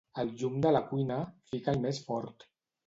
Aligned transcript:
El 0.21 0.29
llum 0.39 0.55
de 0.65 0.71
la 0.71 0.81
cuina, 0.93 1.21
fica'l 1.53 1.81
més 1.87 2.03
fort. 2.09 2.51